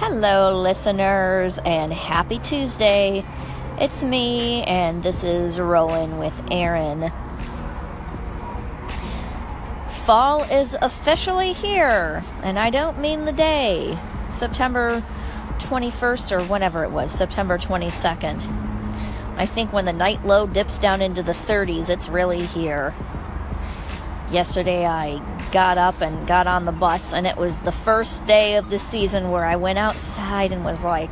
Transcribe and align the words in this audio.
Hello, 0.00 0.62
listeners, 0.62 1.58
and 1.58 1.92
happy 1.92 2.38
Tuesday. 2.38 3.24
It's 3.80 4.04
me, 4.04 4.62
and 4.62 5.02
this 5.02 5.24
is 5.24 5.58
Rolling 5.58 6.20
with 6.20 6.40
Aaron. 6.52 7.10
Fall 10.06 10.44
is 10.44 10.76
officially 10.80 11.52
here, 11.52 12.22
and 12.44 12.60
I 12.60 12.70
don't 12.70 13.00
mean 13.00 13.24
the 13.24 13.32
day. 13.32 13.98
September 14.30 15.02
21st, 15.58 16.30
or 16.30 16.44
whenever 16.44 16.84
it 16.84 16.92
was, 16.92 17.10
September 17.10 17.58
22nd. 17.58 18.40
I 19.36 19.46
think 19.46 19.72
when 19.72 19.84
the 19.84 19.92
night 19.92 20.24
low 20.24 20.46
dips 20.46 20.78
down 20.78 21.02
into 21.02 21.24
the 21.24 21.32
30s, 21.32 21.90
it's 21.90 22.08
really 22.08 22.46
here. 22.46 22.94
Yesterday, 24.30 24.86
I 24.86 25.20
got 25.52 25.78
up 25.78 26.00
and 26.00 26.26
got 26.26 26.46
on 26.46 26.64
the 26.64 26.72
bus, 26.72 27.12
and 27.12 27.26
it 27.26 27.36
was 27.36 27.60
the 27.60 27.72
first 27.72 28.24
day 28.26 28.56
of 28.56 28.70
the 28.70 28.78
season 28.78 29.30
where 29.30 29.44
I 29.44 29.56
went 29.56 29.78
outside 29.78 30.52
and 30.52 30.64
was 30.64 30.84
like, 30.84 31.10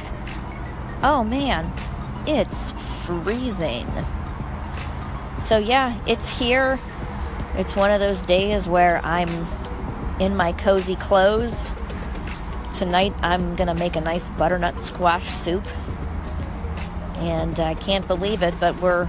oh 1.03 1.25
man, 1.25 1.73
it's 2.27 2.73
freezing. 3.05 3.89
So, 5.41 5.59
yeah, 5.59 5.99
it's 6.07 6.29
here. 6.29 6.79
It's 7.55 7.77
one 7.77 7.91
of 7.91 8.01
those 8.01 8.23
days 8.23 8.69
where 8.69 9.05
I'm 9.05 9.29
in 10.19 10.37
my 10.37 10.53
cozy 10.53 10.97
clothes. 10.97 11.71
Tonight, 12.77 13.15
I'm 13.23 13.57
to 13.57 13.75
make 13.75 13.97
a 13.97 14.01
nice 14.01 14.29
butternut 14.31 14.79
squash 14.79 15.29
soup. 15.29 15.65
And 17.19 17.59
I 17.61 17.75
can't 17.75 18.07
believe 18.07 18.43
it, 18.43 18.55
but 18.61 18.81
we're 18.81 19.09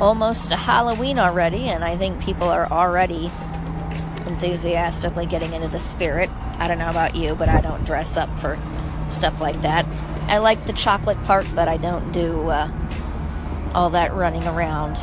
almost 0.00 0.48
to 0.48 0.56
Halloween 0.56 1.18
already, 1.18 1.68
and 1.68 1.84
I 1.84 1.96
think 1.96 2.22
people 2.22 2.48
are 2.48 2.70
already 2.70 3.30
enthusiastically 4.30 5.26
getting 5.26 5.52
into 5.52 5.68
the 5.68 5.78
spirit. 5.78 6.30
I 6.58 6.68
don't 6.68 6.78
know 6.78 6.90
about 6.90 7.16
you, 7.16 7.34
but 7.34 7.48
I 7.48 7.60
don't 7.60 7.84
dress 7.84 8.16
up 8.16 8.30
for 8.38 8.58
stuff 9.08 9.40
like 9.40 9.60
that. 9.62 9.86
I 10.28 10.38
like 10.38 10.64
the 10.66 10.72
chocolate 10.72 11.22
part, 11.24 11.46
but 11.54 11.68
I 11.68 11.76
don't 11.76 12.12
do 12.12 12.48
uh, 12.48 12.70
all 13.74 13.90
that 13.90 14.14
running 14.14 14.46
around. 14.46 14.98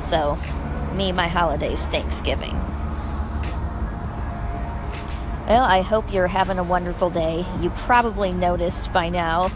So, 0.00 0.36
me, 0.94 1.12
my 1.12 1.28
holidays, 1.28 1.86
Thanksgiving. 1.86 2.54
Well, 5.46 5.64
I 5.64 5.82
hope 5.82 6.12
you're 6.12 6.28
having 6.28 6.58
a 6.58 6.64
wonderful 6.64 7.10
day. 7.10 7.46
You 7.60 7.70
probably 7.70 8.32
noticed 8.32 8.92
by 8.92 9.08
now 9.08 9.48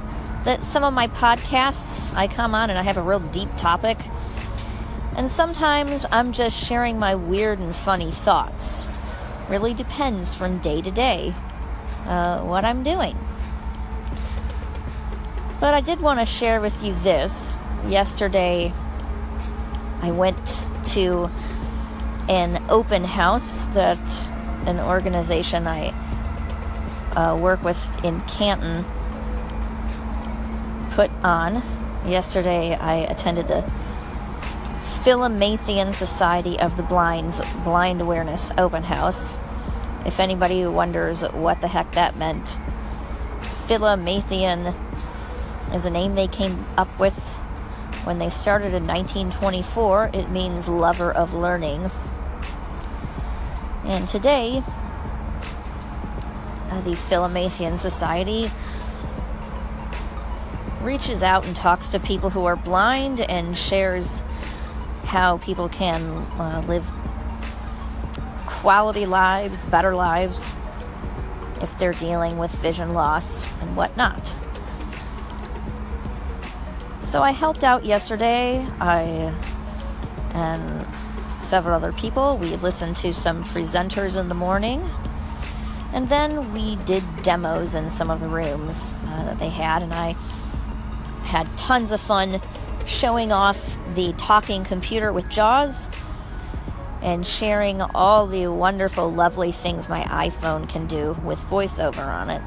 that 0.44 0.62
some 0.62 0.84
of 0.84 0.94
my 0.94 1.08
podcasts, 1.08 2.14
I 2.14 2.28
come 2.28 2.54
on 2.54 2.70
and 2.70 2.78
I 2.78 2.82
have 2.82 2.96
a 2.96 3.02
real 3.02 3.20
deep 3.20 3.48
topic. 3.56 3.98
And 5.16 5.30
sometimes 5.30 6.04
I'm 6.12 6.32
just 6.32 6.56
sharing 6.56 6.98
my 6.98 7.14
weird 7.14 7.58
and 7.58 7.74
funny 7.74 8.10
thoughts 8.10 8.86
really 9.48 9.74
depends 9.74 10.34
from 10.34 10.58
day 10.58 10.82
to 10.82 10.90
day 10.90 11.34
uh, 12.06 12.40
what 12.42 12.64
I'm 12.64 12.82
doing. 12.82 13.18
But 15.60 15.74
I 15.74 15.80
did 15.80 16.00
want 16.00 16.20
to 16.20 16.26
share 16.26 16.60
with 16.60 16.82
you 16.82 16.94
this. 17.02 17.56
Yesterday, 17.86 18.72
I 20.02 20.10
went 20.10 20.66
to 20.86 21.30
an 22.28 22.62
open 22.68 23.04
house 23.04 23.64
that 23.66 23.98
an 24.66 24.80
organization 24.80 25.66
I 25.66 25.88
uh, 27.14 27.36
work 27.36 27.62
with 27.62 28.04
in 28.04 28.20
Canton 28.22 28.84
put 30.90 31.10
on. 31.22 31.62
Yesterday, 32.06 32.74
I 32.74 32.98
attended 32.98 33.48
the 33.48 33.62
Philomatheon 35.06 35.94
Society 35.94 36.58
of 36.58 36.76
the 36.76 36.82
Blind's 36.82 37.40
Blind 37.62 38.00
Awareness 38.00 38.50
Open 38.58 38.82
House. 38.82 39.34
If 40.04 40.18
anybody 40.18 40.66
wonders 40.66 41.22
what 41.22 41.60
the 41.60 41.68
heck 41.68 41.92
that 41.92 42.16
meant, 42.16 42.58
Philomatheon 43.68 44.74
is 45.72 45.86
a 45.86 45.90
name 45.90 46.16
they 46.16 46.26
came 46.26 46.66
up 46.76 46.88
with 46.98 47.16
when 48.02 48.18
they 48.18 48.28
started 48.28 48.74
in 48.74 48.84
1924. 48.84 50.10
It 50.12 50.28
means 50.30 50.68
lover 50.68 51.12
of 51.12 51.34
learning. 51.34 51.88
And 53.84 54.08
today, 54.08 54.60
uh, 56.68 56.80
the 56.80 56.96
Philomatheon 56.96 57.78
Society 57.78 58.50
reaches 60.80 61.22
out 61.22 61.46
and 61.46 61.54
talks 61.54 61.90
to 61.90 62.00
people 62.00 62.30
who 62.30 62.44
are 62.44 62.56
blind 62.56 63.20
and 63.20 63.56
shares 63.56 64.24
how 65.06 65.38
people 65.38 65.68
can 65.68 66.02
uh, 66.38 66.62
live 66.68 66.84
quality 68.46 69.06
lives, 69.06 69.64
better 69.64 69.94
lives, 69.94 70.52
if 71.62 71.78
they're 71.78 71.92
dealing 71.92 72.36
with 72.38 72.50
vision 72.56 72.92
loss 72.92 73.44
and 73.60 73.76
whatnot. 73.76 74.34
So 77.02 77.22
I 77.22 77.30
helped 77.30 77.64
out 77.64 77.84
yesterday. 77.84 78.66
I 78.80 79.32
and 80.34 80.86
several 81.42 81.76
other 81.76 81.92
people. 81.92 82.36
We 82.36 82.56
listened 82.56 82.96
to 82.96 83.12
some 83.12 83.42
presenters 83.44 84.16
in 84.16 84.28
the 84.28 84.34
morning. 84.34 84.88
And 85.92 86.08
then 86.08 86.52
we 86.52 86.76
did 86.76 87.02
demos 87.22 87.74
in 87.74 87.88
some 87.88 88.10
of 88.10 88.20
the 88.20 88.28
rooms 88.28 88.92
uh, 89.06 89.24
that 89.24 89.38
they 89.38 89.48
had, 89.48 89.82
and 89.82 89.94
I 89.94 90.12
had 91.24 91.46
tons 91.56 91.90
of 91.92 92.00
fun 92.00 92.40
showing 92.86 93.32
off 93.32 93.76
the 93.94 94.12
talking 94.14 94.64
computer 94.64 95.12
with 95.12 95.28
JAWS 95.28 95.88
and 97.02 97.26
sharing 97.26 97.82
all 97.82 98.26
the 98.26 98.46
wonderful, 98.48 99.12
lovely 99.12 99.52
things 99.52 99.88
my 99.88 100.04
iPhone 100.04 100.68
can 100.68 100.86
do 100.86 101.16
with 101.24 101.38
voiceover 101.40 102.06
on 102.06 102.30
it. 102.30 102.42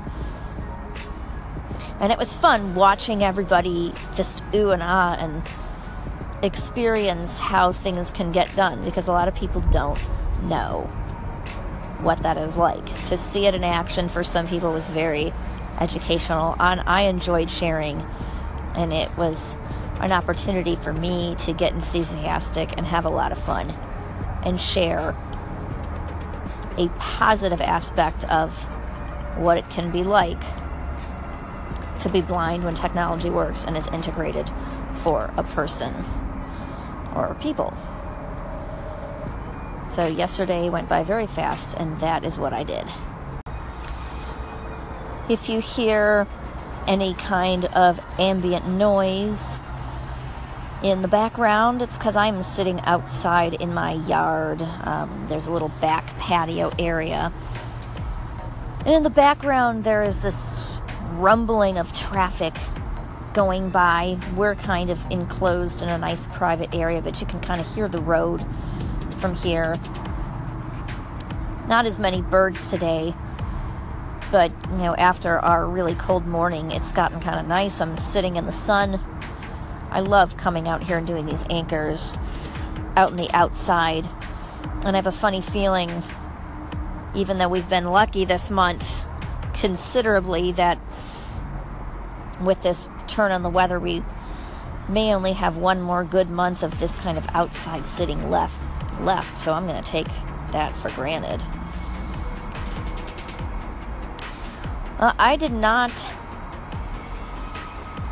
And 1.99 2.11
it 2.11 2.17
was 2.17 2.33
fun 2.33 2.75
watching 2.75 3.23
everybody 3.23 3.93
just 4.15 4.41
ooh 4.53 4.71
and 4.71 4.81
ah 4.81 5.15
and 5.19 5.43
experience 6.41 7.39
how 7.39 7.71
things 7.73 8.11
can 8.11 8.31
get 8.31 8.53
done 8.55 8.83
because 8.85 9.07
a 9.07 9.11
lot 9.11 9.27
of 9.27 9.35
people 9.35 9.61
don't 9.71 9.99
know 10.43 10.83
what 12.01 12.19
that 12.19 12.37
is 12.37 12.55
like. 12.55 12.85
To 13.07 13.17
see 13.17 13.45
it 13.45 13.55
in 13.55 13.63
action 13.63 14.07
for 14.07 14.23
some 14.23 14.47
people 14.47 14.71
was 14.71 14.87
very 14.87 15.33
educational, 15.79 16.55
and 16.59 16.81
I 16.85 17.03
enjoyed 17.03 17.49
sharing, 17.49 18.01
and 18.73 18.93
it 18.93 19.15
was 19.17 19.57
an 19.99 20.11
opportunity 20.11 20.75
for 20.77 20.93
me 20.93 21.35
to 21.39 21.53
get 21.53 21.73
enthusiastic 21.73 22.77
and 22.77 22.85
have 22.85 23.05
a 23.05 23.09
lot 23.09 23.31
of 23.31 23.37
fun 23.43 23.69
and 24.43 24.59
share 24.59 25.15
a 26.77 26.87
positive 26.97 27.59
aspect 27.59 28.23
of 28.25 28.51
what 29.37 29.57
it 29.57 29.69
can 29.69 29.91
be 29.91 30.03
like 30.03 30.41
to 31.99 32.09
be 32.09 32.21
blind 32.21 32.63
when 32.63 32.75
technology 32.75 33.29
works 33.29 33.65
and 33.65 33.75
is 33.75 33.87
integrated 33.87 34.49
for 34.95 35.31
a 35.37 35.43
person 35.43 35.93
or 37.15 37.35
people. 37.41 37.73
So, 39.85 40.05
yesterday 40.05 40.69
went 40.69 40.87
by 40.87 41.03
very 41.03 41.25
fast, 41.25 41.75
and 41.75 41.99
that 41.99 42.23
is 42.23 42.37
what 42.37 42.53
I 42.53 42.63
did. 42.63 42.87
If 45.27 45.49
you 45.49 45.59
hear 45.59 46.27
any 46.87 47.15
kind 47.15 47.65
of 47.65 47.99
ambient 48.19 48.67
noise, 48.67 49.59
in 50.83 51.01
the 51.01 51.07
background, 51.07 51.81
it's 51.81 51.97
because 51.97 52.15
I'm 52.15 52.41
sitting 52.41 52.79
outside 52.81 53.53
in 53.55 53.73
my 53.73 53.93
yard. 53.93 54.61
Um, 54.61 55.25
there's 55.27 55.47
a 55.47 55.51
little 55.51 55.71
back 55.81 56.05
patio 56.17 56.71
area. 56.79 57.33
And 58.85 58.95
in 58.95 59.03
the 59.03 59.09
background, 59.09 59.83
there 59.83 60.03
is 60.03 60.21
this 60.21 60.79
rumbling 61.13 61.77
of 61.77 61.93
traffic 61.93 62.55
going 63.33 63.69
by. 63.69 64.17
We're 64.35 64.55
kind 64.55 64.89
of 64.89 64.99
enclosed 65.11 65.81
in 65.81 65.89
a 65.89 65.97
nice 65.97 66.27
private 66.27 66.73
area, 66.73 67.01
but 67.01 67.19
you 67.19 67.27
can 67.27 67.41
kind 67.41 67.59
of 67.59 67.67
hear 67.75 67.89
the 67.89 67.99
road 67.99 68.41
from 69.19 69.35
here. 69.35 69.75
Not 71.67 71.85
as 71.85 71.99
many 71.99 72.21
birds 72.21 72.69
today, 72.69 73.13
but 74.31 74.51
you 74.71 74.77
know, 74.77 74.95
after 74.95 75.39
our 75.39 75.67
really 75.67 75.95
cold 75.95 76.25
morning, 76.25 76.71
it's 76.71 76.93
gotten 76.93 77.19
kind 77.19 77.37
of 77.37 77.47
nice. 77.47 77.81
I'm 77.81 77.97
sitting 77.97 78.37
in 78.37 78.45
the 78.45 78.51
sun 78.51 78.99
I 79.91 80.01
love 80.01 80.37
coming 80.37 80.67
out 80.67 80.83
here 80.83 80.97
and 80.97 81.07
doing 81.07 81.25
these 81.25 81.45
anchors 81.49 82.15
out 82.95 83.11
in 83.11 83.17
the 83.17 83.29
outside. 83.33 84.07
And 84.83 84.89
I 84.89 84.95
have 84.95 85.07
a 85.07 85.11
funny 85.11 85.41
feeling, 85.41 86.03
even 87.15 87.37
though 87.37 87.49
we've 87.49 87.69
been 87.69 87.85
lucky 87.85 88.25
this 88.25 88.49
month 88.49 89.03
considerably, 89.53 90.51
that 90.53 90.79
with 92.41 92.61
this 92.61 92.89
turn 93.07 93.31
on 93.31 93.43
the 93.43 93.49
weather, 93.49 93.79
we 93.79 94.03
may 94.87 95.13
only 95.13 95.33
have 95.33 95.57
one 95.57 95.81
more 95.81 96.03
good 96.03 96.29
month 96.29 96.63
of 96.63 96.79
this 96.79 96.95
kind 96.95 97.17
of 97.17 97.27
outside 97.33 97.85
sitting 97.85 98.29
left 98.29 98.55
left. 99.01 99.37
So 99.37 99.53
I'm 99.53 99.67
going 99.67 99.81
to 99.81 99.89
take 99.89 100.07
that 100.51 100.75
for 100.77 100.89
granted. 100.91 101.41
Uh, 104.99 105.13
I 105.17 105.37
did 105.37 105.53
not 105.53 105.91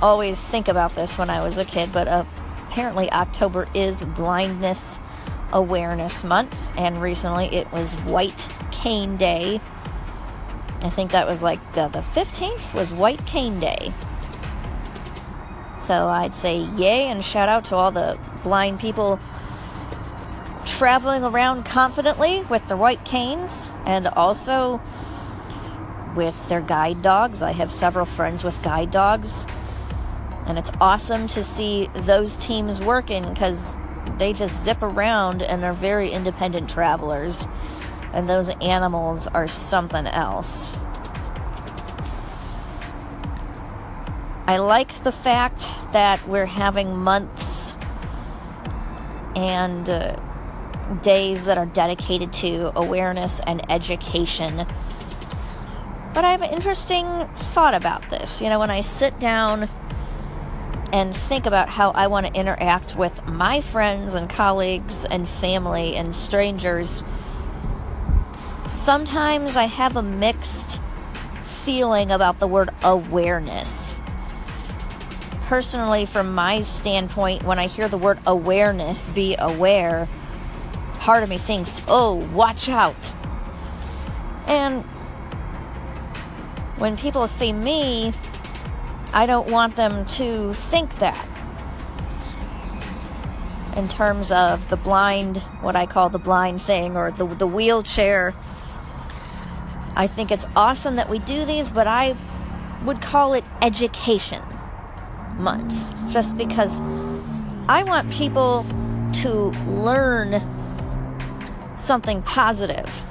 always 0.01 0.41
think 0.41 0.67
about 0.67 0.95
this 0.95 1.17
when 1.17 1.29
I 1.29 1.43
was 1.43 1.57
a 1.57 1.65
kid, 1.65 1.91
but 1.91 2.07
apparently 2.07 3.11
October 3.11 3.67
is 3.73 4.03
Blindness 4.03 4.99
Awareness 5.51 6.23
Month, 6.23 6.73
and 6.77 7.01
recently 7.01 7.45
it 7.47 7.71
was 7.71 7.93
White 7.93 8.49
Cane 8.71 9.17
Day. 9.17 9.61
I 10.81 10.89
think 10.89 11.11
that 11.11 11.27
was 11.27 11.41
like 11.41 11.73
the, 11.73 11.87
the 11.87 12.01
15th 12.01 12.73
was 12.73 12.93
White 12.93 13.25
Cane 13.25 13.59
Day. 13.59 13.93
So 15.79 16.07
I'd 16.07 16.35
say 16.35 16.57
yay 16.57 17.07
and 17.07 17.23
shout 17.23 17.49
out 17.49 17.65
to 17.65 17.75
all 17.75 17.91
the 17.91 18.19
blind 18.43 18.79
people 18.79 19.19
traveling 20.65 21.23
around 21.23 21.63
confidently 21.63 22.43
with 22.49 22.67
their 22.67 22.77
white 22.77 23.05
canes 23.05 23.71
and 23.85 24.05
also 24.07 24.81
with 26.15 26.49
their 26.49 26.61
guide 26.61 27.01
dogs. 27.01 27.41
I 27.41 27.53
have 27.53 27.71
several 27.71 28.05
friends 28.05 28.43
with 28.43 28.61
guide 28.61 28.91
dogs, 28.91 29.47
and 30.47 30.57
it's 30.57 30.71
awesome 30.79 31.27
to 31.29 31.43
see 31.43 31.89
those 31.93 32.37
teams 32.37 32.79
working 32.79 33.27
because 33.29 33.69
they 34.17 34.31
just 34.31 34.63
zip 34.63 34.81
around 34.81 35.41
and 35.41 35.63
are 35.63 35.73
very 35.73 36.09
independent 36.11 36.69
travelers. 36.69 37.47
And 38.13 38.29
those 38.29 38.49
animals 38.61 39.27
are 39.27 39.47
something 39.47 40.07
else. 40.07 40.71
I 44.47 44.57
like 44.59 45.03
the 45.03 45.11
fact 45.11 45.69
that 45.91 46.25
we're 46.29 46.45
having 46.45 46.95
months 46.95 47.75
and 49.35 49.89
uh, 49.89 50.15
days 51.03 51.45
that 51.45 51.57
are 51.57 51.65
dedicated 51.65 52.31
to 52.31 52.71
awareness 52.77 53.41
and 53.41 53.69
education. 53.69 54.65
But 56.13 56.23
I 56.23 56.31
have 56.31 56.41
an 56.41 56.51
interesting 56.51 57.05
thought 57.35 57.73
about 57.73 58.09
this. 58.09 58.41
You 58.41 58.47
know, 58.49 58.57
when 58.57 58.71
I 58.71 58.79
sit 58.79 59.19
down 59.19 59.69
and 60.91 61.15
think 61.15 61.45
about 61.45 61.69
how 61.69 61.91
I 61.91 62.07
want 62.07 62.27
to 62.27 62.33
interact 62.33 62.95
with 62.95 63.25
my 63.25 63.61
friends 63.61 64.15
and 64.15 64.29
colleagues 64.29 65.05
and 65.05 65.27
family 65.27 65.95
and 65.95 66.15
strangers, 66.15 67.03
sometimes 68.69 69.57
I 69.57 69.65
have 69.65 69.95
a 69.95 70.01
mixed 70.01 70.81
feeling 71.63 72.11
about 72.11 72.39
the 72.39 72.47
word 72.47 72.69
awareness. 72.83 73.97
Personally, 75.47 76.05
from 76.05 76.33
my 76.33 76.61
standpoint, 76.61 77.43
when 77.43 77.59
I 77.59 77.67
hear 77.67 77.87
the 77.87 77.97
word 77.97 78.19
awareness, 78.25 79.09
be 79.09 79.35
aware, 79.37 80.07
part 80.95 81.23
of 81.23 81.29
me 81.29 81.37
thinks, 81.37 81.81
oh, 81.87 82.15
watch 82.33 82.69
out. 82.69 83.13
And 84.45 84.83
when 86.77 86.95
people 86.95 87.27
see 87.27 87.51
me, 87.51 88.13
I 89.17 89.25
don't 89.25 89.49
want 89.49 89.75
them 89.75 90.05
to 90.05 90.53
think 90.53 90.99
that. 90.99 91.27
In 93.75 93.87
terms 93.87 94.31
of 94.31 94.69
the 94.69 94.77
blind, 94.77 95.39
what 95.61 95.75
I 95.75 95.87
call 95.87 96.09
the 96.09 96.19
blind 96.19 96.61
thing, 96.61 96.95
or 96.95 97.09
the, 97.09 97.25
the 97.25 97.47
wheelchair. 97.47 98.35
I 99.95 100.05
think 100.05 100.29
it's 100.29 100.45
awesome 100.55 100.97
that 100.97 101.09
we 101.09 101.17
do 101.17 101.45
these, 101.45 101.71
but 101.71 101.87
I 101.87 102.15
would 102.85 103.01
call 103.01 103.33
it 103.33 103.43
education 103.63 104.43
month. 105.39 105.95
Just 106.13 106.37
because 106.37 106.79
I 107.67 107.83
want 107.87 108.11
people 108.11 108.67
to 109.23 109.49
learn 109.65 110.43
something 111.75 112.21
positive. 112.21 113.01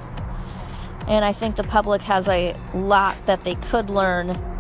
And 1.09 1.25
I 1.25 1.33
think 1.33 1.57
the 1.57 1.65
public 1.65 2.03
has 2.03 2.29
a 2.29 2.55
lot 2.73 3.17
that 3.27 3.41
they 3.41 3.57
could 3.57 3.91
learn 3.91 4.56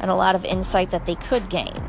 and 0.00 0.10
a 0.10 0.14
lot 0.14 0.34
of 0.34 0.44
insight 0.44 0.90
that 0.90 1.06
they 1.06 1.14
could 1.14 1.48
gain. 1.48 1.82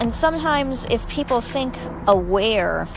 And 0.00 0.12
sometimes, 0.12 0.84
if 0.86 1.06
people 1.06 1.40
think 1.40 1.76
aware, 2.06 2.88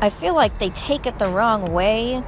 I 0.00 0.10
feel 0.10 0.34
like 0.34 0.58
they 0.58 0.70
take 0.70 1.06
it 1.06 1.18
the 1.18 1.28
wrong 1.28 1.72
way 1.72 2.22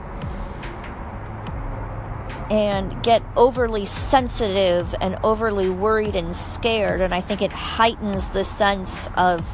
and 2.50 3.00
get 3.02 3.22
overly 3.36 3.84
sensitive 3.84 4.94
and 5.00 5.16
overly 5.22 5.70
worried 5.70 6.16
and 6.16 6.36
scared. 6.36 7.00
And 7.00 7.14
I 7.14 7.20
think 7.20 7.42
it 7.42 7.52
heightens 7.52 8.30
the 8.30 8.42
sense 8.42 9.08
of, 9.16 9.46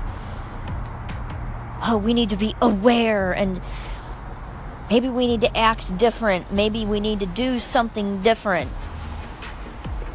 oh, 1.82 2.00
we 2.02 2.14
need 2.14 2.30
to 2.30 2.36
be 2.36 2.54
aware 2.60 3.32
and 3.32 3.60
Maybe 4.88 5.08
we 5.08 5.26
need 5.26 5.40
to 5.40 5.56
act 5.56 5.98
different. 5.98 6.52
Maybe 6.52 6.86
we 6.86 7.00
need 7.00 7.20
to 7.20 7.26
do 7.26 7.58
something 7.58 8.22
different. 8.22 8.70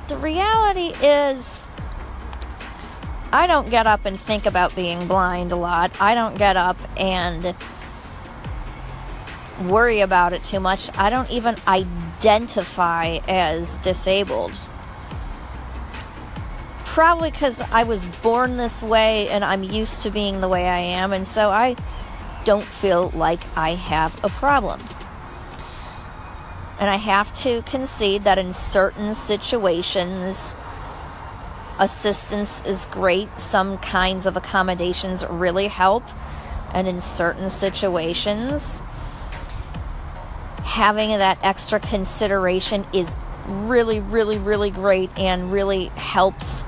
The 0.07 0.18
reality 0.18 0.94
is, 1.06 1.62
I 3.33 3.47
don't 3.47 3.69
get 3.69 3.88
up 3.88 4.06
and 4.06 4.19
think 4.19 4.45
about 4.45 4.75
being 4.75 5.07
blind 5.07 5.51
a 5.51 5.56
lot. 5.56 6.00
I 6.01 6.15
don't 6.15 6.38
get 6.38 6.57
up 6.57 6.77
and 6.97 7.56
worry 9.62 10.01
about 10.01 10.33
it 10.33 10.44
too 10.44 10.59
much. 10.59 10.89
I 10.97 11.09
don't 11.09 11.29
even 11.29 11.56
identify 11.68 13.19
as 13.27 13.75
disabled. 13.77 14.53
Probably 16.85 17.31
because 17.31 17.62
I 17.71 17.83
was 17.83 18.03
born 18.03 18.57
this 18.57 18.83
way 18.83 19.29
and 19.29 19.45
I'm 19.45 19.63
used 19.63 20.01
to 20.01 20.12
being 20.12 20.41
the 20.41 20.50
way 20.50 20.68
I 20.68 20.79
am, 20.79 21.13
and 21.13 21.25
so 21.25 21.50
I 21.50 21.77
don't 22.44 22.64
feel 22.64 23.10
like 23.10 23.42
I 23.58 23.76
have 23.76 24.24
a 24.24 24.30
problem. 24.30 24.80
And 26.80 26.90
I 26.90 26.96
have 26.96 27.36
to 27.44 27.62
concede 27.64 28.24
that 28.24 28.38
in 28.38 28.54
certain 28.54 29.14
situations, 29.14 30.56
assistance 31.80 32.62
is 32.66 32.88
great. 32.88 33.40
Some 33.40 33.78
kinds 33.78 34.26
of 34.26 34.36
accommodations 34.36 35.24
really 35.26 35.68
help. 35.68 36.04
And 36.74 36.88
in 36.88 37.02
certain 37.02 37.50
situations, 37.50 38.82
having 40.64 41.10
that 41.10 41.38
extra 41.44 41.80
consideration 41.80 42.88
is 42.94 43.16
really, 43.46 44.00
really, 44.00 44.38
really 44.38 44.72
great 44.72 45.10
and 45.18 45.52
really 45.52 45.88
helps 45.88 46.64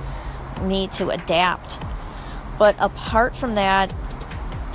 me 0.61 0.87
to 0.89 1.09
adapt. 1.09 1.79
But 2.59 2.75
apart 2.79 3.35
from 3.35 3.55
that, 3.55 3.93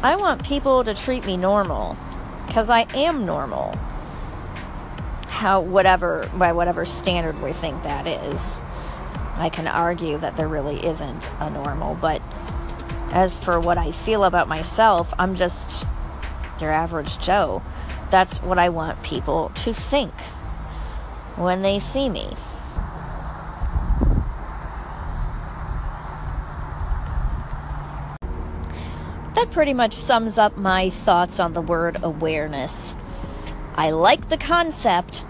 I 0.00 0.14
want 0.14 0.44
people 0.44 0.84
to 0.84 0.94
treat 0.94 1.26
me 1.26 1.36
normal 1.36 1.96
because 2.46 2.70
I 2.70 2.86
am 2.94 3.26
normal. 3.26 3.76
How, 5.26 5.60
whatever, 5.60 6.30
by 6.34 6.52
whatever 6.52 6.84
standard 6.84 7.42
we 7.42 7.52
think 7.52 7.82
that 7.82 8.06
is. 8.06 8.60
I 9.34 9.50
can 9.50 9.66
argue 9.66 10.18
that 10.18 10.36
there 10.36 10.48
really 10.48 10.84
isn't 10.84 11.30
a 11.40 11.50
normal, 11.50 11.94
but 11.94 12.22
as 13.10 13.38
for 13.38 13.58
what 13.58 13.76
I 13.76 13.90
feel 13.90 14.24
about 14.24 14.46
myself, 14.46 15.12
I'm 15.18 15.34
just 15.34 15.84
your 16.60 16.70
average 16.70 17.18
Joe. 17.18 17.62
That's 18.10 18.40
what 18.42 18.58
I 18.58 18.68
want 18.68 19.02
people 19.02 19.50
to 19.64 19.72
think 19.72 20.12
when 21.36 21.62
they 21.62 21.78
see 21.78 22.08
me. 22.08 22.36
That 29.48 29.54
pretty 29.54 29.74
much 29.74 29.94
sums 29.94 30.38
up 30.38 30.56
my 30.56 30.90
thoughts 30.90 31.40
on 31.40 31.52
the 31.52 31.60
word 31.60 31.98
awareness. 32.02 32.94
I 33.74 33.90
like 33.90 34.28
the 34.28 34.36
concept, 34.36 35.24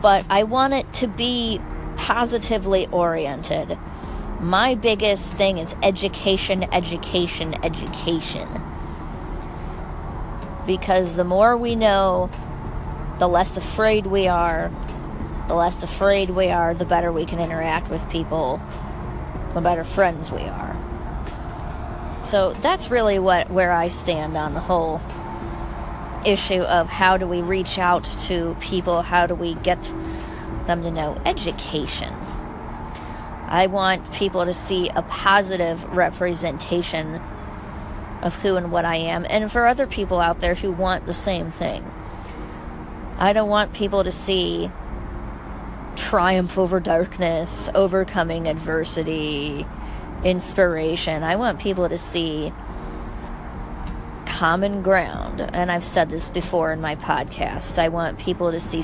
but 0.00 0.24
I 0.28 0.44
want 0.44 0.74
it 0.74 0.92
to 0.94 1.06
be 1.06 1.60
positively 1.96 2.86
oriented. 2.88 3.78
My 4.40 4.74
biggest 4.74 5.32
thing 5.32 5.58
is 5.58 5.74
education, 5.82 6.64
education, 6.72 7.54
education. 7.64 8.48
Because 10.66 11.14
the 11.14 11.24
more 11.24 11.56
we 11.56 11.74
know, 11.74 12.30
the 13.18 13.28
less 13.28 13.56
afraid 13.56 14.06
we 14.06 14.28
are. 14.28 14.70
The 15.48 15.54
less 15.54 15.82
afraid 15.82 16.30
we 16.30 16.48
are, 16.50 16.72
the 16.74 16.84
better 16.84 17.12
we 17.12 17.26
can 17.26 17.40
interact 17.40 17.90
with 17.90 18.08
people, 18.10 18.60
the 19.54 19.60
better 19.60 19.84
friends 19.84 20.30
we 20.30 20.42
are. 20.42 20.71
So 22.32 22.54
that's 22.54 22.90
really 22.90 23.18
what 23.18 23.50
where 23.50 23.70
I 23.70 23.88
stand 23.88 24.38
on 24.38 24.54
the 24.54 24.60
whole 24.60 25.02
issue 26.24 26.62
of 26.62 26.88
how 26.88 27.18
do 27.18 27.26
we 27.26 27.42
reach 27.42 27.76
out 27.76 28.04
to 28.20 28.56
people, 28.58 29.02
how 29.02 29.26
do 29.26 29.34
we 29.34 29.52
get 29.56 29.82
them 30.66 30.82
to 30.82 30.90
know 30.90 31.20
education. 31.26 32.10
I 33.48 33.66
want 33.66 34.14
people 34.14 34.46
to 34.46 34.54
see 34.54 34.88
a 34.88 35.02
positive 35.02 35.84
representation 35.92 37.16
of 38.22 38.34
who 38.36 38.56
and 38.56 38.72
what 38.72 38.86
I 38.86 38.96
am, 38.96 39.26
and 39.28 39.52
for 39.52 39.66
other 39.66 39.86
people 39.86 40.18
out 40.18 40.40
there 40.40 40.54
who 40.54 40.72
want 40.72 41.04
the 41.04 41.12
same 41.12 41.50
thing. 41.50 41.84
I 43.18 43.34
don't 43.34 43.50
want 43.50 43.74
people 43.74 44.04
to 44.04 44.10
see 44.10 44.70
triumph 45.96 46.56
over 46.56 46.80
darkness, 46.80 47.68
overcoming 47.74 48.48
adversity, 48.48 49.66
inspiration. 50.24 51.22
I 51.22 51.36
want 51.36 51.58
people 51.58 51.88
to 51.88 51.98
see 51.98 52.52
common 54.26 54.82
ground. 54.82 55.40
And 55.40 55.70
I've 55.70 55.84
said 55.84 56.10
this 56.10 56.28
before 56.28 56.72
in 56.72 56.80
my 56.80 56.96
podcast. 56.96 57.78
I 57.78 57.88
want 57.88 58.18
people 58.18 58.50
to 58.50 58.60
see 58.60 58.82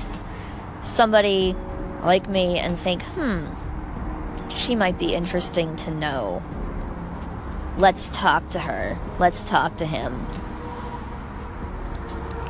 somebody 0.83 1.57
like 2.03 2.29
me 2.29 2.59
and 2.59 2.79
think, 2.79 3.03
hmm, 3.03 3.47
she 4.51 4.77
might 4.77 4.99
be 4.99 5.15
interesting 5.15 5.75
to 5.77 5.91
know. 5.91 6.43
Let's 7.77 8.09
talk 8.11 8.49
to 8.51 8.61
her. 8.61 8.99
Let's 9.19 9.43
talk 9.43 9.77
to 9.79 9.87
him. 9.87 10.27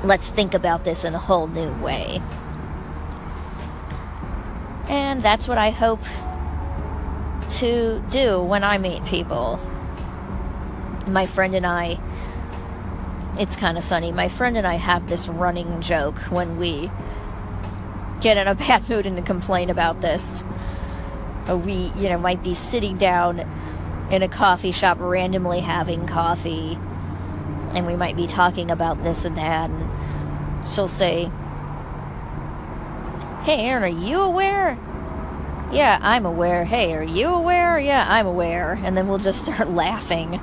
let's 0.05 0.31
think 0.31 0.55
about 0.55 0.85
this 0.85 1.05
in 1.05 1.15
a 1.15 1.19
whole 1.19 1.47
new 1.47 1.73
way. 1.83 2.23
And 4.89 5.23
that's 5.23 5.47
what 5.49 5.59
I 5.59 5.71
hope 5.71 6.01
to 7.59 8.03
do 8.11 8.41
when 8.43 8.63
I 8.63 8.79
meet 8.79 9.05
people. 9.05 9.59
My 11.07 11.27
friend 11.27 11.55
and 11.55 11.67
I, 11.67 11.99
it's 13.39 13.57
kind 13.57 13.77
of 13.79 13.85
funny. 13.85 14.13
My 14.13 14.29
friend 14.29 14.57
and 14.57 14.67
I 14.67 14.75
have 14.75 15.09
this 15.09 15.27
running 15.29 15.81
joke 15.81 16.19
when 16.31 16.59
we 16.59 16.91
get 18.21 18.37
in 18.37 18.47
a 18.47 18.55
bad 18.57 18.89
mood 18.89 19.07
and 19.07 19.25
complain 19.27 19.71
about 19.71 20.01
this. 20.01 20.45
Uh, 21.49 21.57
we, 21.57 21.93
you 21.97 22.09
know, 22.09 22.19
might 22.19 22.43
be 22.43 22.55
sitting 22.55 22.97
down 22.99 23.41
in 24.11 24.23
a 24.23 24.29
coffee 24.29 24.73
shop 24.73 24.99
randomly 25.01 25.61
having 25.61 26.07
coffee 26.07 26.79
and 27.75 27.87
we 27.87 27.97
might 27.97 28.17
be 28.17 28.27
talking 28.27 28.71
about 28.71 29.03
this 29.05 29.25
and 29.25 29.37
that 29.37 29.69
and 29.69 30.69
she'll 30.71 30.89
say 30.89 31.31
hey 33.43 33.61
aaron 33.61 33.83
are 33.83 34.07
you 34.07 34.21
aware 34.21 34.79
yeah 35.73 35.99
i'm 36.03 36.27
aware. 36.27 36.65
Hey 36.65 36.95
are 36.95 37.03
you 37.03 37.29
aware? 37.29 37.79
Yeah 37.79 38.07
i'm 38.09 38.27
aware. 38.27 38.79
And 38.83 38.97
then 38.97 39.09
we'll 39.09 39.19
just 39.19 39.45
start 39.45 39.71
laughing. 39.71 40.41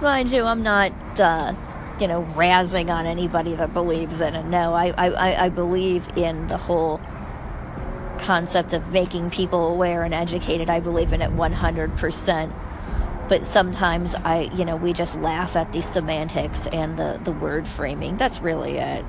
Mind 0.00 0.30
you 0.30 0.44
i'm 0.44 0.62
not 0.62 0.92
uh, 1.20 1.54
you 2.00 2.08
know 2.08 2.22
razzing 2.34 2.92
on 2.92 3.06
anybody 3.06 3.54
that 3.54 3.72
believes 3.72 4.20
in 4.20 4.34
it. 4.34 4.44
No 4.46 4.74
I, 4.74 4.90
I 4.90 5.44
i 5.44 5.48
believe 5.48 6.06
in 6.16 6.48
the 6.48 6.58
whole 6.58 7.00
concept 8.18 8.72
of 8.72 8.88
making 8.92 9.30
people 9.30 9.68
aware 9.68 10.02
and 10.04 10.14
educated. 10.14 10.70
I 10.70 10.80
believe 10.80 11.12
in 11.12 11.22
it 11.22 11.30
100% 11.30 12.52
but 13.28 13.46
sometimes 13.46 14.14
I, 14.14 14.50
you 14.54 14.64
know, 14.66 14.76
we 14.76 14.92
just 14.92 15.16
laugh 15.16 15.56
at 15.56 15.72
the 15.72 15.80
semantics 15.80 16.66
and 16.66 16.98
the, 16.98 17.18
the 17.24 17.32
word 17.32 17.66
framing. 17.66 18.18
That's 18.18 18.40
really 18.40 18.76
it. 18.76 19.06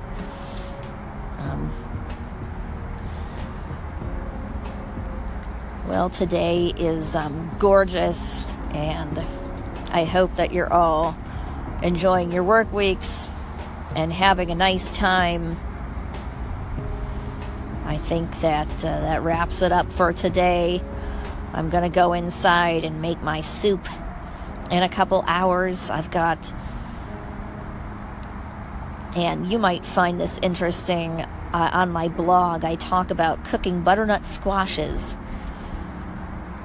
Well, 5.86 6.08
today 6.08 6.72
is 6.78 7.14
um, 7.14 7.54
gorgeous, 7.58 8.46
and 8.70 9.18
I 9.90 10.04
hope 10.04 10.34
that 10.36 10.50
you're 10.50 10.72
all 10.72 11.14
enjoying 11.82 12.32
your 12.32 12.42
work 12.42 12.72
weeks 12.72 13.28
and 13.94 14.10
having 14.10 14.50
a 14.50 14.54
nice 14.54 14.90
time. 14.96 15.58
I 17.84 17.98
think 17.98 18.40
that 18.40 18.68
uh, 18.78 18.82
that 18.82 19.22
wraps 19.22 19.60
it 19.60 19.72
up 19.72 19.92
for 19.92 20.14
today. 20.14 20.80
I'm 21.52 21.68
going 21.68 21.82
to 21.82 21.94
go 21.94 22.14
inside 22.14 22.84
and 22.84 23.02
make 23.02 23.20
my 23.22 23.42
soup 23.42 23.86
in 24.70 24.82
a 24.82 24.88
couple 24.88 25.22
hours. 25.26 25.90
I've 25.90 26.10
got, 26.10 26.52
and 29.14 29.46
you 29.46 29.58
might 29.58 29.84
find 29.84 30.18
this 30.18 30.38
interesting 30.38 31.20
uh, 31.20 31.70
on 31.74 31.92
my 31.92 32.08
blog. 32.08 32.64
I 32.64 32.76
talk 32.76 33.10
about 33.10 33.44
cooking 33.44 33.82
butternut 33.82 34.24
squashes 34.24 35.14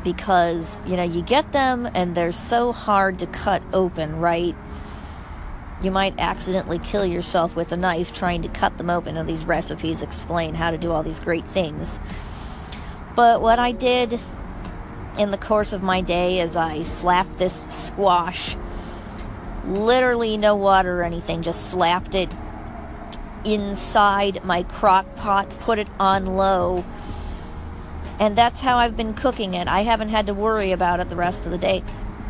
because, 0.03 0.79
you 0.85 0.95
know, 0.95 1.03
you 1.03 1.21
get 1.21 1.51
them 1.51 1.89
and 1.93 2.15
they're 2.15 2.31
so 2.31 2.71
hard 2.71 3.19
to 3.19 3.27
cut 3.27 3.61
open, 3.73 4.19
right? 4.19 4.55
You 5.81 5.91
might 5.91 6.19
accidentally 6.19 6.79
kill 6.79 7.05
yourself 7.05 7.55
with 7.55 7.71
a 7.71 7.77
knife 7.77 8.13
trying 8.13 8.41
to 8.41 8.49
cut 8.49 8.77
them 8.77 8.89
open. 8.89 9.17
And 9.17 9.27
these 9.27 9.45
recipes 9.45 10.01
explain 10.01 10.55
how 10.55 10.71
to 10.71 10.77
do 10.77 10.91
all 10.91 11.03
these 11.03 11.19
great 11.19 11.47
things. 11.47 11.99
But 13.15 13.41
what 13.41 13.59
I 13.59 13.71
did 13.71 14.19
in 15.17 15.31
the 15.31 15.37
course 15.37 15.73
of 15.73 15.83
my 15.83 16.01
day 16.01 16.39
as 16.39 16.55
I 16.55 16.81
slapped 16.81 17.37
this 17.37 17.65
squash. 17.67 18.55
Literally 19.65 20.37
no 20.37 20.55
water 20.55 21.01
or 21.01 21.03
anything, 21.03 21.41
just 21.41 21.69
slapped 21.69 22.15
it 22.15 22.31
inside 23.43 24.43
my 24.43 24.63
crock 24.63 25.15
pot, 25.17 25.49
put 25.59 25.77
it 25.77 25.87
on 25.99 26.25
low. 26.25 26.83
And 28.19 28.37
that's 28.37 28.59
how 28.59 28.77
I've 28.77 28.97
been 28.97 29.13
cooking 29.13 29.53
it. 29.53 29.67
I 29.67 29.81
haven't 29.83 30.09
had 30.09 30.27
to 30.27 30.33
worry 30.33 30.71
about 30.71 30.99
it 30.99 31.09
the 31.09 31.15
rest 31.15 31.45
of 31.45 31.51
the 31.51 31.57
day. 31.57 31.83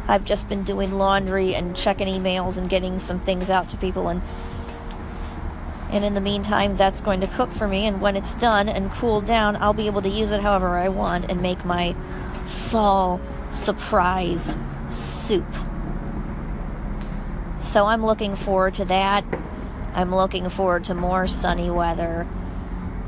I've 0.07 0.23
just 0.23 0.47
been 0.47 0.63
doing 0.63 0.93
laundry 0.93 1.55
and 1.55 1.75
checking 1.75 2.07
emails 2.07 2.57
and 2.57 2.69
getting 2.69 2.99
some 2.99 3.19
things 3.19 3.49
out 3.49 3.69
to 3.69 3.77
people 3.77 4.07
and 4.07 4.21
and 5.91 6.05
in 6.05 6.13
the 6.13 6.21
meantime 6.21 6.77
that's 6.77 7.01
going 7.01 7.19
to 7.21 7.27
cook 7.27 7.51
for 7.51 7.67
me 7.67 7.87
and 7.87 7.99
when 7.99 8.15
it's 8.15 8.35
done 8.35 8.69
and 8.69 8.91
cooled 8.91 9.25
down 9.25 9.55
I'll 9.55 9.73
be 9.73 9.87
able 9.87 10.03
to 10.03 10.09
use 10.09 10.29
it 10.29 10.41
however 10.41 10.77
I 10.77 10.89
want 10.89 11.31
and 11.31 11.41
make 11.41 11.65
my 11.65 11.95
fall 12.69 13.19
surprise 13.49 14.57
soup. 14.89 15.47
So 17.61 17.85
I'm 17.85 18.05
looking 18.05 18.35
forward 18.35 18.75
to 18.75 18.85
that. 18.85 19.25
I'm 19.93 20.13
looking 20.13 20.49
forward 20.49 20.85
to 20.85 20.93
more 20.93 21.27
sunny 21.27 21.69
weather. 21.69 22.27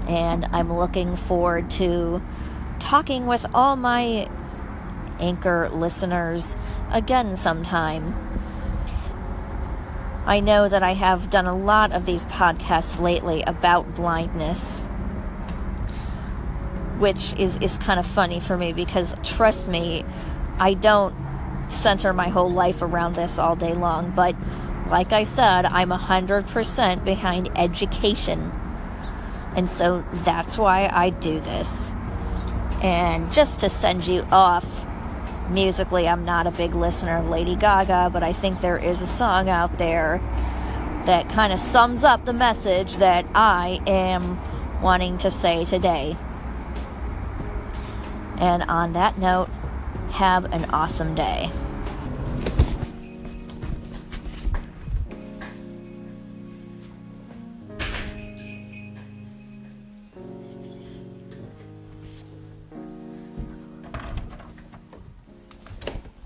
And 0.08 0.46
I'm 0.52 0.74
looking 0.74 1.16
forward 1.16 1.72
to 1.72 2.22
talking 2.92 3.26
with 3.26 3.46
all 3.54 3.78
my 3.78 4.30
anchor 5.22 5.70
listeners 5.74 6.58
again 6.92 7.38
sometime. 7.38 8.14
I 10.26 10.42
know 10.42 10.68
that 10.68 10.84
I 10.84 10.94
have 10.96 11.30
done 11.30 11.48
a 11.48 11.56
lot 11.56 11.94
of 11.94 12.06
these 12.06 12.26
podcasts 12.26 13.00
lately 13.00 13.44
about 13.44 13.96
blindness 13.96 14.82
which 17.00 17.34
is, 17.40 17.56
is 17.62 17.78
kind 17.78 17.98
of 17.98 18.06
funny 18.06 18.42
for 18.42 18.58
me 18.58 18.74
because 18.74 19.16
trust 19.24 19.70
me, 19.70 20.04
I 20.60 20.74
don't 20.74 21.16
center 21.70 22.12
my 22.12 22.28
whole 22.28 22.52
life 22.52 22.82
around 22.82 23.16
this 23.16 23.40
all 23.40 23.56
day 23.56 23.74
long. 23.74 24.12
But 24.12 24.36
like 24.90 25.14
I 25.14 25.24
said, 25.24 25.66
I'm 25.66 25.92
100% 25.92 27.06
behind 27.06 27.52
education. 27.56 28.52
And 29.56 29.72
so 29.72 30.04
that's 30.12 30.58
why 30.58 30.90
I 30.92 31.10
do 31.10 31.40
this. 31.40 31.94
And 32.82 33.32
just 33.32 33.60
to 33.60 33.70
send 33.70 34.08
you 34.08 34.24
off, 34.32 34.66
musically, 35.50 36.08
I'm 36.08 36.26
not 36.26 36.48
a 36.48 36.52
big 36.52 36.74
listener 36.74 37.18
of 37.18 37.28
Lady 37.28 37.56
Gaga, 37.56 38.10
but 38.12 38.24
I 38.24 38.34
think 38.34 38.62
there 38.62 38.78
is 38.78 39.02
a 39.02 39.08
song 39.08 39.50
out 39.50 39.78
there 39.78 40.20
that 41.06 41.30
kind 41.30 41.54
of 41.54 41.60
sums 41.60 42.04
up 42.04 42.26
the 42.26 42.34
message 42.34 42.96
that 42.98 43.26
I 43.36 43.82
am 43.88 44.40
wanting 44.82 45.18
to 45.20 45.32
say 45.32 45.66
today. 45.66 46.16
And 48.38 48.64
on 48.64 48.94
that 48.94 49.18
note, 49.18 49.50
have 50.12 50.46
an 50.46 50.66
awesome 50.72 51.14
day. 51.14 51.52